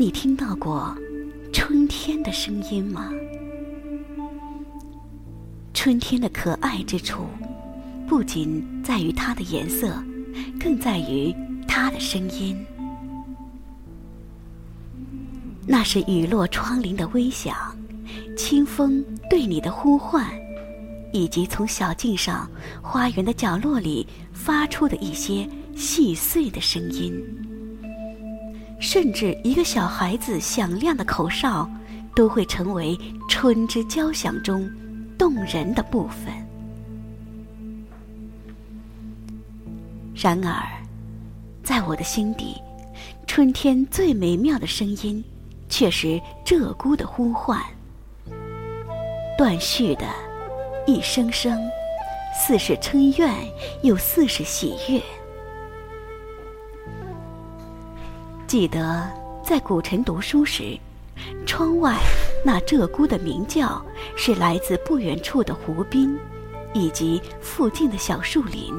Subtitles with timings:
[0.00, 0.96] 你听到过
[1.52, 3.12] 春天的声音吗？
[5.74, 7.26] 春天的可爱之处，
[8.08, 10.02] 不仅在于它的颜色，
[10.58, 11.36] 更在于
[11.68, 12.56] 它的声音。
[15.66, 17.54] 那是雨落窗棂的微响，
[18.34, 20.26] 清风对你的呼唤，
[21.12, 27.22] 以及从小径上、花园的角落里发出的一些细碎的声音。
[28.80, 31.70] 甚至一个小孩子响亮的口哨，
[32.16, 32.98] 都会成为
[33.28, 34.68] 春之交响中。
[35.18, 36.32] 动人的部分。
[40.14, 40.66] 然而，
[41.62, 42.54] 在我的心底，
[43.26, 45.22] 春天最美妙的声音，
[45.68, 47.62] 却是鹧鸪的呼唤。
[49.36, 50.06] 断续的，
[50.86, 51.60] 一声声，
[52.34, 53.30] 似是春怨，
[53.82, 55.02] 又似是喜悦。
[58.50, 59.08] 记得
[59.44, 60.76] 在古城读书时，
[61.46, 61.96] 窗外。
[62.44, 63.80] 那鹧鸪的鸣叫
[64.16, 66.18] 是来自不远处的湖滨，
[66.74, 68.74] 以及附近的小树林。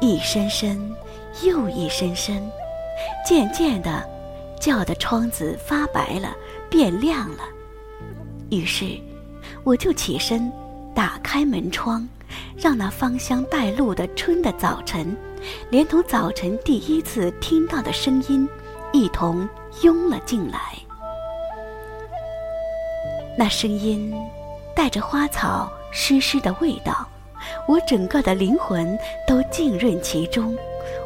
[0.00, 0.94] 一声声，
[1.42, 2.40] 又一声声，
[3.26, 4.08] 渐渐的，
[4.60, 6.36] 叫的窗子发白了，
[6.70, 7.42] 变亮了。
[8.48, 8.96] 于是，
[9.64, 10.52] 我就起身，
[10.94, 12.08] 打开门窗，
[12.56, 15.16] 让那芳香带露的春的早晨，
[15.70, 18.48] 连同早晨第一次听到的声音，
[18.92, 19.48] 一同
[19.82, 20.58] 拥了进来。
[23.36, 24.14] 那声音
[24.74, 27.06] 带着花草湿湿的味道，
[27.66, 30.56] 我整个的灵魂都浸润其中，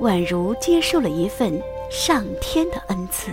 [0.00, 3.32] 宛如接受了一份上天的恩赐。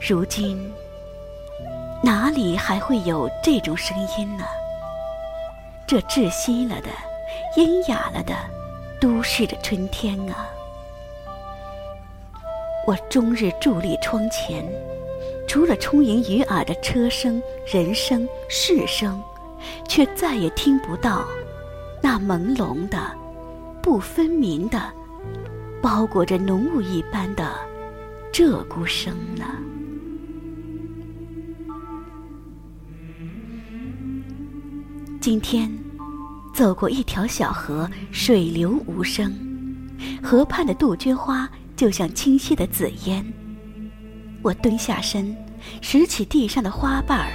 [0.00, 0.72] 如今，
[2.02, 4.44] 哪里还会有这种声音呢？
[5.86, 6.88] 这窒息了的、
[7.56, 8.34] 阴哑了的
[9.00, 10.48] 都市的春天啊！
[12.86, 14.64] 我终日伫立窗前，
[15.48, 19.20] 除了充盈于耳的车声、人声、事声，
[19.88, 21.24] 却再也听不到
[22.00, 22.98] 那朦胧的、
[23.82, 24.80] 不分明的、
[25.82, 27.52] 包裹着浓雾一般的
[28.32, 29.44] 鹧鸪声了。
[35.20, 35.68] 今天
[36.54, 39.34] 走过一条小河，水流无声，
[40.22, 41.48] 河畔的杜鹃花。
[41.76, 43.24] 就像清晰的紫烟，
[44.42, 45.32] 我蹲下身，
[45.80, 47.30] 拾起地上的花瓣儿。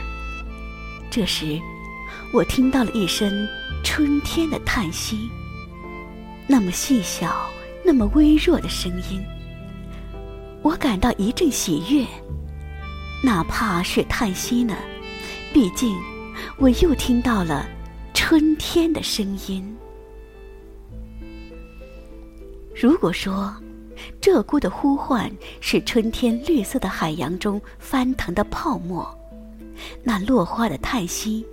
[1.09, 1.57] 这时，
[2.33, 3.47] 我听到了一声
[3.85, 5.29] 春天的叹息，
[6.45, 7.49] 那么细小，
[7.85, 9.23] 那么微弱的声音。
[10.61, 12.05] 我感到一阵喜悦，
[13.23, 14.75] 哪怕是叹息呢，
[15.53, 15.95] 毕竟
[16.57, 17.67] 我又听到了
[18.13, 19.75] 春天的声音。
[22.75, 23.53] 如果说，
[24.19, 29.07] 鹧鸪的呼唤是春天绿色的海洋中翻腾的泡沫，
[30.03, 31.45] 那落花的叹息，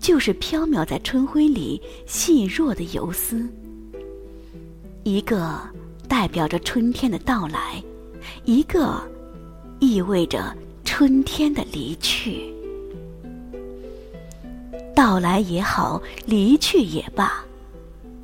[0.00, 3.48] 就是飘渺在春晖里细弱的游丝。
[5.02, 5.58] 一个
[6.08, 7.82] 代表着春天的到来，
[8.44, 9.02] 一个
[9.78, 10.54] 意味着
[10.84, 12.52] 春天的离去。
[14.96, 17.44] 到来也好，离去也罢，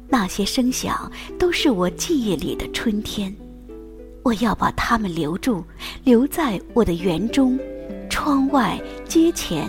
[0.09, 3.31] 那些声响都是我记忆里的春天。
[4.22, 5.62] 我要把它们留住，
[6.03, 7.60] 留在我的园中、
[8.09, 9.69] 窗外、街前，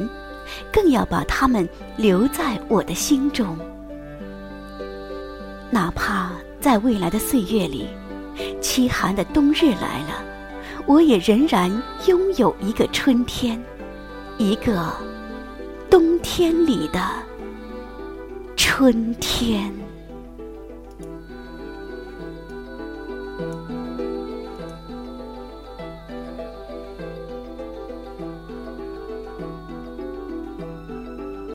[0.71, 3.57] 更要把它们留在我的心中。
[5.69, 6.31] 哪怕
[6.61, 7.85] 在未来的岁月里，
[8.61, 10.23] 凄寒的冬日来了，
[10.85, 11.69] 我也仍然
[12.07, 13.61] 拥有一个春天，
[14.37, 14.79] 一个
[15.93, 16.99] 冬天里的
[18.55, 19.71] 春天。